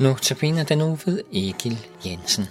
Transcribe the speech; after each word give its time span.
Nu 0.00 0.14
tabiner 0.14 0.64
den 0.64 0.78
nu 0.78 0.88
ved 1.04 1.18
Egil 1.42 1.76
Jensen. 2.04 2.44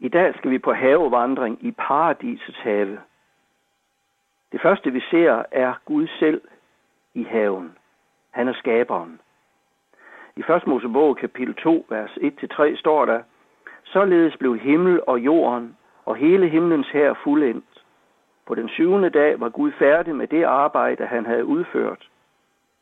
I 0.00 0.08
dag 0.08 0.34
skal 0.36 0.50
vi 0.50 0.58
på 0.58 0.72
havevandring 0.72 1.58
i 1.64 1.70
paradisets 1.70 2.58
have. 2.58 2.98
Det 4.52 4.60
første 4.62 4.90
vi 4.92 5.00
ser 5.10 5.42
er 5.50 5.74
Gud 5.84 6.06
selv 6.18 6.40
i 7.14 7.24
haven. 7.24 7.76
Han 8.30 8.48
er 8.48 8.54
skaberen. 8.54 9.20
I 10.36 10.40
1. 10.40 10.66
Mosebog 10.66 11.16
kapitel 11.16 11.54
2, 11.54 11.86
vers 11.88 12.10
1-3 12.10 12.76
står 12.76 13.04
der, 13.04 13.22
Således 13.92 14.36
blev 14.36 14.58
himmel 14.58 15.00
og 15.06 15.18
jorden 15.18 15.76
og 16.04 16.16
hele 16.16 16.48
himlens 16.48 16.88
her 16.88 17.14
fuldendt. 17.24 17.84
På 18.46 18.54
den 18.54 18.68
syvende 18.68 19.10
dag 19.10 19.40
var 19.40 19.48
Gud 19.48 19.72
færdig 19.72 20.14
med 20.14 20.26
det 20.26 20.42
arbejde, 20.44 21.06
han 21.06 21.26
havde 21.26 21.44
udført. 21.44 22.08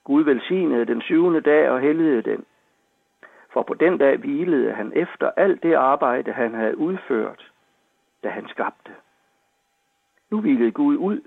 Gud 0.04 0.24
velsignede 0.24 0.84
den 0.84 1.02
syvende 1.02 1.40
dag 1.40 1.70
og 1.70 1.80
helligede 1.80 2.22
den. 2.22 2.44
For 3.52 3.62
på 3.62 3.74
den 3.74 3.98
dag 3.98 4.16
hvilede 4.16 4.72
han 4.72 4.92
efter 4.94 5.30
alt 5.36 5.62
det 5.62 5.74
arbejde, 5.74 6.32
han 6.32 6.54
havde 6.54 6.78
udført, 6.78 7.52
da 8.22 8.28
han 8.28 8.48
skabte. 8.48 8.92
Nu 10.30 10.40
hvilede 10.40 10.70
Gud 10.70 10.96
ud, 10.96 11.20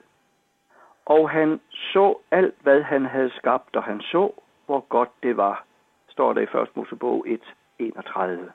og 1.06 1.30
han 1.30 1.60
så 1.72 2.18
alt, 2.32 2.56
hvad 2.62 2.82
han 2.82 3.06
havde 3.06 3.30
skabt, 3.30 3.76
og 3.76 3.84
han 3.84 4.02
så, 4.02 4.32
hvor 4.66 4.80
godt 4.80 5.10
det 5.24 5.38
var, 5.38 5.66
står 6.10 6.34
der 6.34 6.42
i 6.42 6.62
1. 6.62 6.70
Mosebog 6.76 7.26
1, 7.28 7.42
31. 7.80 8.52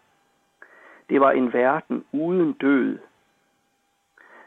Det 1.08 1.20
var 1.20 1.30
en 1.30 1.52
verden 1.52 2.04
uden 2.12 2.52
død. 2.52 2.98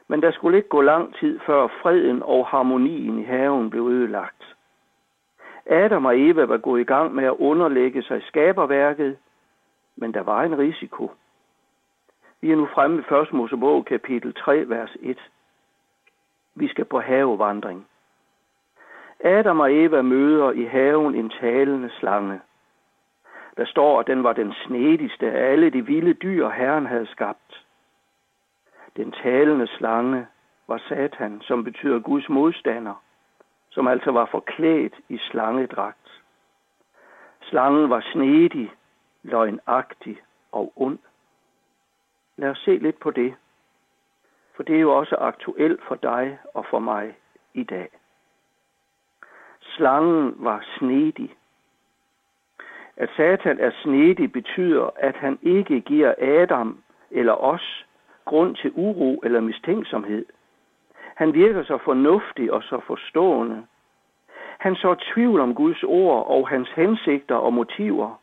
Men 0.07 0.21
der 0.21 0.31
skulle 0.31 0.57
ikke 0.57 0.69
gå 0.69 0.81
lang 0.81 1.15
tid, 1.15 1.39
før 1.45 1.67
freden 1.67 2.23
og 2.23 2.47
harmonien 2.47 3.19
i 3.19 3.23
haven 3.23 3.69
blev 3.69 3.87
ødelagt. 3.87 4.55
Adam 5.65 6.05
og 6.05 6.19
Eva 6.19 6.45
var 6.45 6.57
gået 6.57 6.81
i 6.81 6.83
gang 6.83 7.15
med 7.15 7.23
at 7.23 7.35
underlægge 7.39 8.03
sig 8.03 8.23
skaberværket, 8.23 9.17
men 9.95 10.13
der 10.13 10.21
var 10.21 10.43
en 10.43 10.57
risiko. 10.57 11.11
Vi 12.41 12.51
er 12.51 12.55
nu 12.55 12.67
fremme 12.73 12.97
ved 12.97 13.21
1. 13.21 13.33
Mosebog 13.33 13.85
kapitel 13.85 14.33
3, 14.33 14.69
vers 14.69 14.97
1. 15.01 15.17
Vi 16.55 16.67
skal 16.67 16.85
på 16.85 16.99
havevandring. 16.99 17.87
Adam 19.19 19.59
og 19.59 19.73
Eva 19.73 20.01
møder 20.01 20.51
i 20.51 20.63
haven 20.63 21.15
en 21.15 21.29
talende 21.29 21.89
slange. 21.99 22.39
Der 23.57 23.65
står, 23.65 23.99
at 23.99 24.07
den 24.07 24.23
var 24.23 24.33
den 24.33 24.53
snedigste 24.53 25.31
af 25.31 25.51
alle 25.51 25.69
de 25.69 25.85
vilde 25.85 26.13
dyr, 26.13 26.49
Herren 26.49 26.85
havde 26.85 27.07
skabt. 27.07 27.65
Den 28.97 29.11
talende 29.11 29.67
slange 29.67 30.27
var 30.67 30.77
Satan, 30.77 31.41
som 31.41 31.63
betyder 31.63 31.99
Guds 31.99 32.29
modstander, 32.29 33.03
som 33.69 33.87
altså 33.87 34.11
var 34.11 34.25
forklædt 34.25 34.95
i 35.09 35.17
slangedragt. 35.17 36.21
Slangen 37.41 37.89
var 37.89 38.01
snedig, 38.11 38.71
løgnagtig 39.23 40.21
og 40.51 40.73
ond. 40.75 40.99
Lad 42.35 42.49
os 42.49 42.57
se 42.57 42.77
lidt 42.77 42.99
på 42.99 43.11
det, 43.11 43.35
for 44.55 44.63
det 44.63 44.75
er 44.75 44.79
jo 44.79 44.97
også 44.97 45.15
aktuelt 45.15 45.81
for 45.87 45.95
dig 45.95 46.39
og 46.53 46.65
for 46.65 46.79
mig 46.79 47.15
i 47.53 47.63
dag. 47.63 47.89
Slangen 49.61 50.35
var 50.37 50.65
snedig. 50.77 51.35
At 52.97 53.09
Satan 53.15 53.59
er 53.59 53.71
snedig 53.83 54.31
betyder, 54.31 54.89
at 54.95 55.15
han 55.15 55.39
ikke 55.41 55.81
giver 55.81 56.13
Adam 56.17 56.83
eller 57.11 57.33
os 57.33 57.85
grund 58.25 58.55
til 58.55 58.71
uro 58.75 59.21
eller 59.23 59.39
mistænksomhed. 59.39 60.25
Han 61.15 61.33
virker 61.33 61.63
så 61.63 61.77
fornuftig 61.77 62.51
og 62.51 62.63
så 62.63 62.79
forstående. 62.87 63.65
Han 64.57 64.75
så 64.75 64.95
tvivl 65.13 65.39
om 65.39 65.55
Guds 65.55 65.83
ord 65.83 66.27
og 66.27 66.49
hans 66.49 66.69
hensigter 66.69 67.35
og 67.35 67.53
motiver. 67.53 68.21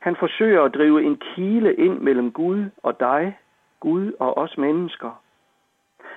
Han 0.00 0.16
forsøger 0.16 0.62
at 0.62 0.74
drive 0.74 1.02
en 1.02 1.16
kile 1.16 1.74
ind 1.74 1.98
mellem 2.00 2.32
Gud 2.32 2.70
og 2.82 3.00
dig, 3.00 3.38
Gud 3.80 4.12
og 4.20 4.38
os 4.38 4.58
mennesker. 4.58 5.22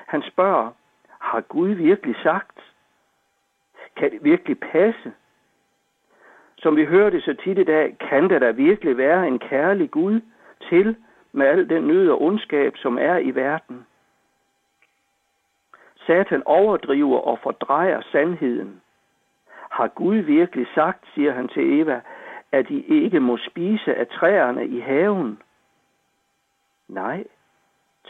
Han 0.07 0.21
spørger, 0.21 0.71
har 1.19 1.41
Gud 1.41 1.69
virkelig 1.69 2.15
sagt? 2.23 2.59
Kan 3.95 4.11
det 4.11 4.23
virkelig 4.23 4.59
passe? 4.59 5.13
Som 6.63 6.75
vi 6.75 6.85
hører 6.85 7.09
det 7.09 7.23
så 7.23 7.33
tit 7.33 7.57
i 7.57 7.63
dag, 7.63 7.97
kan 7.99 8.29
der 8.29 8.39
da 8.39 8.51
virkelig 8.51 8.97
være 8.97 9.27
en 9.27 9.39
kærlig 9.39 9.91
Gud 9.91 10.21
til 10.69 10.95
med 11.31 11.47
al 11.47 11.69
den 11.69 11.83
nød 11.83 12.09
og 12.09 12.21
ondskab, 12.21 12.77
som 12.77 12.97
er 12.97 13.17
i 13.17 13.31
verden. 13.31 13.85
Satan 15.95 16.43
overdriver 16.45 17.19
og 17.19 17.39
fordrejer 17.43 18.01
sandheden. 18.01 18.81
Har 19.71 19.87
Gud 19.87 20.15
virkelig 20.15 20.67
sagt, 20.75 21.05
siger 21.13 21.31
han 21.33 21.47
til 21.47 21.81
Eva, 21.81 22.01
at 22.51 22.69
I 22.69 23.03
ikke 23.03 23.19
må 23.19 23.37
spise 23.37 23.95
af 23.95 24.07
træerne 24.07 24.67
i 24.67 24.79
haven? 24.79 25.41
Nej, 26.87 27.23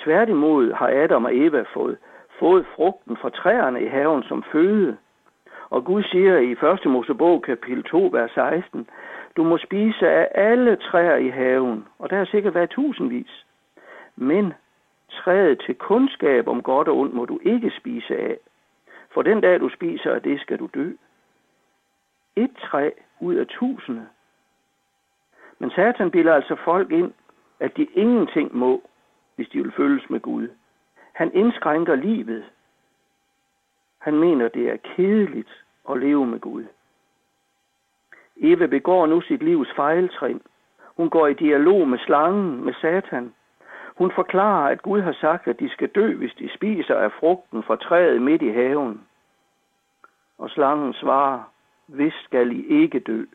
tværtimod 0.03 0.73
har 0.73 0.87
Adam 0.87 1.25
og 1.25 1.35
Eva 1.37 1.63
fået, 1.73 1.97
fået 2.39 2.65
frugten 2.75 3.17
fra 3.17 3.29
træerne 3.29 3.83
i 3.83 3.87
haven 3.87 4.23
som 4.23 4.43
føde. 4.51 4.97
Og 5.73 5.85
Gud 5.85 6.03
siger 6.03 6.37
i 6.37 6.51
1. 6.51 6.85
Mosebog 6.85 7.41
kapitel 7.41 7.83
2, 7.83 8.09
vers 8.11 8.31
16, 8.31 8.89
du 9.37 9.43
må 9.43 9.57
spise 9.57 10.09
af 10.09 10.27
alle 10.35 10.75
træer 10.75 11.15
i 11.15 11.29
haven, 11.29 11.87
og 11.99 12.09
der 12.09 12.17
har 12.17 12.25
sikkert 12.25 12.53
været 12.53 12.69
tusindvis. 12.69 13.45
Men 14.15 14.53
træet 15.11 15.61
til 15.65 15.75
kundskab 15.75 16.47
om 16.47 16.61
godt 16.63 16.87
og 16.87 16.97
ondt 16.97 17.13
må 17.13 17.25
du 17.25 17.39
ikke 17.43 17.71
spise 17.79 18.17
af, 18.17 18.37
for 19.13 19.21
den 19.21 19.41
dag 19.41 19.59
du 19.59 19.69
spiser 19.69 20.13
af 20.13 20.21
det, 20.21 20.41
skal 20.41 20.59
du 20.59 20.69
dø. 20.73 20.91
Et 22.35 22.51
træ 22.61 22.89
ud 23.19 23.35
af 23.35 23.47
tusinde. 23.47 24.07
Men 25.59 25.71
Satan 25.71 26.11
bilder 26.11 26.33
altså 26.33 26.55
folk 26.55 26.91
ind, 26.91 27.13
at 27.59 27.77
de 27.77 27.87
ingenting 27.93 28.57
må, 28.57 28.81
hvis 29.35 29.49
de 29.49 29.63
vil 29.63 29.71
følges 29.71 30.09
med 30.09 30.19
Gud. 30.19 30.47
Han 31.13 31.31
indskrænker 31.33 31.95
livet. 31.95 32.43
Han 34.03 34.19
mener, 34.19 34.47
det 34.47 34.69
er 34.69 34.77
kedeligt 34.77 35.63
at 35.89 35.99
leve 35.99 36.25
med 36.25 36.39
Gud. 36.39 36.65
Eva 38.37 38.65
begår 38.65 39.05
nu 39.05 39.21
sit 39.21 39.43
livs 39.43 39.71
fejltrin. 39.75 40.41
Hun 40.97 41.09
går 41.09 41.27
i 41.27 41.33
dialog 41.33 41.87
med 41.87 41.99
slangen, 41.99 42.65
med 42.65 42.73
Satan. 42.73 43.33
Hun 43.97 44.11
forklarer, 44.11 44.71
at 44.71 44.81
Gud 44.81 45.01
har 45.01 45.13
sagt, 45.21 45.47
at 45.47 45.59
de 45.59 45.69
skal 45.69 45.89
dø, 45.89 46.15
hvis 46.15 46.33
de 46.33 46.49
spiser 46.53 46.95
af 46.95 47.11
frugten 47.11 47.63
fra 47.63 47.75
træet 47.75 48.21
midt 48.21 48.41
i 48.41 48.49
haven. 48.49 49.01
Og 50.37 50.49
slangen 50.49 50.93
svarer, 50.93 51.43
hvis 51.87 52.13
skal 52.13 52.51
I 52.51 52.65
ikke 52.81 52.99
dø. 52.99 53.25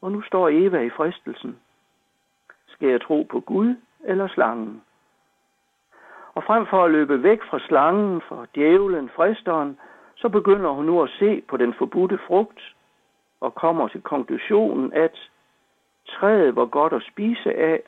Og 0.00 0.12
nu 0.12 0.22
står 0.22 0.48
Eva 0.48 0.80
i 0.80 0.90
fristelsen. 0.90 1.58
Skal 2.66 2.88
jeg 2.88 3.00
tro 3.00 3.26
på 3.30 3.40
Gud 3.40 3.74
eller 4.04 4.28
slangen? 4.28 4.82
Og 6.38 6.44
frem 6.44 6.66
for 6.66 6.84
at 6.84 6.90
løbe 6.90 7.22
væk 7.22 7.42
fra 7.42 7.58
slangen, 7.58 8.20
fra 8.20 8.46
djævlen, 8.54 9.08
fristeren, 9.08 9.78
så 10.16 10.28
begynder 10.28 10.70
hun 10.70 10.84
nu 10.84 11.02
at 11.02 11.10
se 11.18 11.42
på 11.48 11.56
den 11.56 11.74
forbudte 11.74 12.18
frugt, 12.26 12.74
og 13.40 13.54
kommer 13.54 13.88
til 13.88 14.02
konklusionen, 14.02 14.92
at 14.92 15.30
træet 16.08 16.56
var 16.56 16.66
godt 16.66 16.92
at 16.92 17.02
spise 17.10 17.54
af 17.54 17.82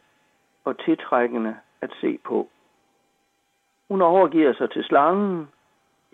og 0.65 0.79
tiltrækkende 0.79 1.57
at 1.81 1.91
se 2.01 2.19
på. 2.25 2.49
Hun 3.89 4.03
overgiver 4.03 4.53
sig 4.53 4.71
til 4.71 4.85
slangen, 4.85 5.49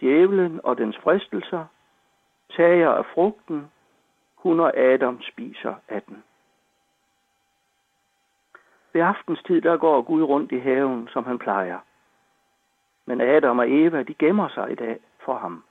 djævlen 0.00 0.60
og 0.64 0.78
dens 0.78 0.97
fristelser, 0.98 1.65
tager 2.56 2.91
af 2.91 3.04
frugten, 3.15 3.71
hun 4.36 4.60
og 4.60 4.77
Adam 4.77 5.22
spiser 5.22 5.74
af 5.89 6.03
den. 6.03 6.24
Ved 8.92 9.03
aftenstid 9.03 9.60
der 9.60 9.77
går 9.77 10.03
Gud 10.03 10.22
rundt 10.22 10.53
i 10.53 10.59
haven, 10.59 11.09
som 11.12 11.24
han 11.24 11.39
plejer. 11.39 11.78
Men 13.06 13.20
Adam 13.20 13.58
og 13.58 13.70
Eva, 13.70 14.03
de 14.03 14.14
gemmer 14.14 14.48
sig 14.48 14.72
i 14.72 14.74
dag 14.74 14.98
for 15.24 15.38
ham. 15.38 15.64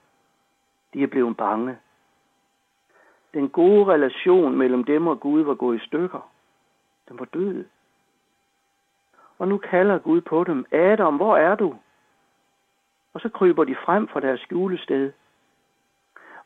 De 0.94 1.02
er 1.02 1.06
blevet 1.06 1.36
bange. 1.36 1.78
Den 3.34 3.48
gode 3.48 3.84
relation 3.84 4.56
mellem 4.56 4.84
dem 4.84 5.06
og 5.06 5.20
Gud 5.20 5.42
var 5.42 5.54
gået 5.54 5.76
i 5.76 5.86
stykker. 5.86 6.30
Den 7.08 7.18
var 7.18 7.24
død. 7.24 7.64
Og 9.38 9.48
nu 9.48 9.58
kalder 9.58 9.98
Gud 9.98 10.20
på 10.20 10.44
dem, 10.44 10.66
Adam, 10.72 11.16
hvor 11.16 11.36
er 11.36 11.54
du? 11.54 11.76
Og 13.14 13.20
så 13.20 13.28
kryber 13.28 13.64
de 13.64 13.76
frem 13.84 14.08
fra 14.08 14.20
deres 14.20 14.40
skjulested. 14.40 15.12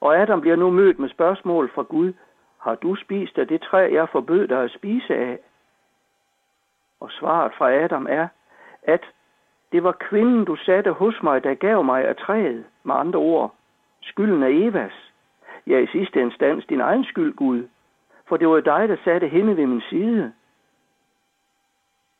Og 0.00 0.18
Adam 0.18 0.40
bliver 0.40 0.56
nu 0.56 0.70
mødt 0.70 0.98
med 0.98 1.08
spørgsmål 1.08 1.70
fra 1.74 1.82
Gud. 1.82 2.12
Har 2.58 2.74
du 2.74 2.94
spist 2.94 3.38
af 3.38 3.48
det 3.48 3.62
træ, 3.62 3.92
jeg 3.92 4.08
forbød 4.08 4.48
dig 4.48 4.62
at 4.62 4.70
spise 4.70 5.16
af? 5.16 5.38
Og 7.00 7.10
svaret 7.10 7.52
fra 7.58 7.72
Adam 7.72 8.06
er, 8.10 8.28
at 8.82 9.04
det 9.72 9.84
var 9.84 9.92
kvinden, 9.92 10.44
du 10.44 10.56
satte 10.56 10.92
hos 10.92 11.22
mig, 11.22 11.44
der 11.44 11.54
gav 11.54 11.84
mig 11.84 12.04
af 12.04 12.16
træet. 12.16 12.64
Med 12.84 12.94
andre 12.94 13.18
ord, 13.18 13.54
skylden 14.02 14.42
er 14.42 14.68
Evas. 14.68 15.12
Ja, 15.66 15.78
i 15.78 15.86
sidste 15.86 16.20
instans 16.20 16.66
din 16.66 16.80
egen 16.80 17.04
skyld, 17.04 17.34
Gud. 17.34 17.68
For 18.28 18.36
det 18.36 18.48
var 18.48 18.60
dig, 18.60 18.88
der 18.88 18.96
satte 19.04 19.28
hende 19.28 19.56
ved 19.56 19.66
min 19.66 19.80
side. 19.80 20.32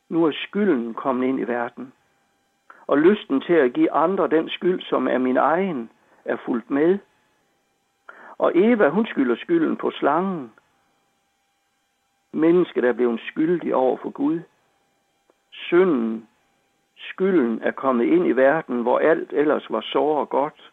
Nu 0.08 0.24
er 0.24 0.32
skylden 0.32 0.94
kommet 0.94 1.26
ind 1.26 1.40
i 1.40 1.44
verden. 1.44 1.92
Og 2.86 2.98
lysten 2.98 3.40
til 3.40 3.52
at 3.52 3.72
give 3.72 3.92
andre 3.92 4.28
den 4.28 4.48
skyld, 4.48 4.82
som 4.82 5.08
er 5.08 5.18
min 5.18 5.36
egen, 5.36 5.90
er 6.24 6.36
fuldt 6.36 6.70
med. 6.70 6.98
Og 8.38 8.52
Eva, 8.54 8.88
hun 8.88 9.06
skylder 9.06 9.36
skylden 9.36 9.76
på 9.76 9.90
slangen. 9.90 10.52
Mennesket 12.32 12.84
er 12.84 12.92
blevet 12.92 13.20
skyldig 13.20 13.74
over 13.74 13.96
for 13.96 14.10
Gud. 14.10 14.40
Synden, 15.50 16.28
skylden 17.00 17.62
er 17.62 17.70
kommet 17.70 18.04
ind 18.04 18.26
i 18.26 18.32
verden, 18.32 18.82
hvor 18.82 18.98
alt 18.98 19.32
ellers 19.32 19.70
var 19.70 19.80
sår 19.80 20.20
og 20.20 20.28
godt. 20.28 20.72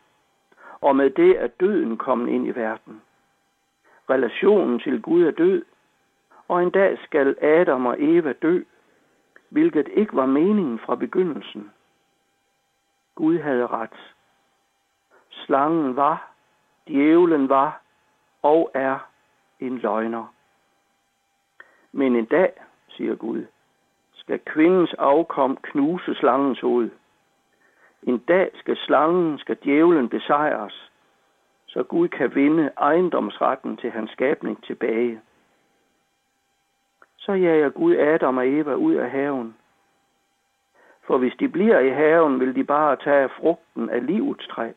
Og 0.81 0.95
med 0.95 1.09
det 1.09 1.43
er 1.43 1.47
døden 1.47 1.97
kommet 1.97 2.29
ind 2.29 2.47
i 2.47 2.55
verden. 2.55 3.01
Relationen 4.09 4.79
til 4.79 5.01
Gud 5.01 5.23
er 5.23 5.31
død, 5.31 5.65
og 6.47 6.63
en 6.63 6.69
dag 6.69 6.97
skal 7.03 7.35
Adam 7.41 7.85
og 7.85 7.95
Eva 7.99 8.33
dø, 8.33 8.63
hvilket 9.49 9.87
ikke 9.87 10.15
var 10.15 10.25
meningen 10.25 10.79
fra 10.79 10.95
begyndelsen. 10.95 11.71
Gud 13.15 13.39
havde 13.39 13.67
ret. 13.67 14.13
Slangen 15.29 15.95
var, 15.95 16.31
djævlen 16.87 17.49
var 17.49 17.81
og 18.41 18.71
er 18.73 18.99
en 19.59 19.77
løgner. 19.77 20.33
Men 21.91 22.15
en 22.15 22.25
dag, 22.25 22.53
siger 22.89 23.15
Gud, 23.15 23.45
skal 24.27 24.39
kvindens 24.39 24.93
afkom 24.93 25.57
knuse 25.57 26.15
slangens 26.15 26.59
hoved. 26.59 26.89
En 28.03 28.17
dag 28.17 28.51
skal 28.55 28.77
slangen, 28.77 29.37
skal 29.37 29.57
djævlen 29.63 30.09
besejres, 30.09 30.91
så 31.67 31.83
Gud 31.83 32.07
kan 32.07 32.35
vinde 32.35 32.71
ejendomsretten 32.77 33.77
til 33.77 33.91
hans 33.91 34.11
skabning 34.11 34.63
tilbage. 34.63 35.21
Så 37.17 37.31
jager 37.31 37.69
Gud 37.69 37.95
Adam 37.95 38.37
og 38.37 38.47
Eva 38.47 38.73
ud 38.73 38.95
af 38.95 39.11
haven. 39.11 39.55
For 41.03 41.17
hvis 41.17 41.33
de 41.39 41.49
bliver 41.49 41.79
i 41.79 41.89
haven, 41.89 42.39
vil 42.39 42.55
de 42.55 42.63
bare 42.63 42.95
tage 42.95 43.29
frugten 43.29 43.89
af 43.89 44.05
livets 44.05 44.47
træ. 44.47 44.71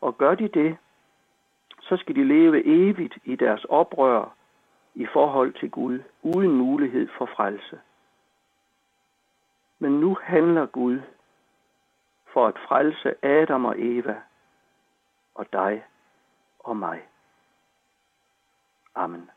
Og 0.00 0.18
gør 0.18 0.34
de 0.34 0.48
det, 0.48 0.76
så 1.80 1.96
skal 1.96 2.14
de 2.14 2.24
leve 2.24 2.66
evigt 2.66 3.18
i 3.24 3.36
deres 3.36 3.64
oprør 3.64 4.34
i 4.94 5.06
forhold 5.12 5.52
til 5.52 5.70
Gud, 5.70 5.98
uden 6.22 6.52
mulighed 6.52 7.08
for 7.18 7.26
frelse. 7.36 7.78
Men 9.78 9.92
nu 9.92 10.16
handler 10.22 10.66
Gud 10.66 11.00
for 12.32 12.46
at 12.46 12.58
frelse 12.68 13.24
Adam 13.24 13.64
og 13.64 13.74
Eva 13.78 14.22
og 15.34 15.52
dig 15.52 15.84
og 16.58 16.76
mig. 16.76 17.08
Amen. 18.94 19.30